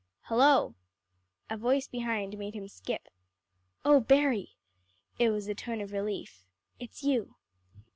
"Hullo!" 0.29 0.73
A 1.47 1.55
voice 1.57 1.87
behind 1.87 2.35
made 2.35 2.55
him 2.55 2.67
skip. 2.67 3.07
"Oh, 3.85 3.99
Berry," 3.99 4.55
it 5.19 5.29
was 5.29 5.47
a 5.47 5.53
tone 5.53 5.79
of 5.79 5.91
relief, 5.91 6.43
"it's 6.79 7.03
you." 7.03 7.35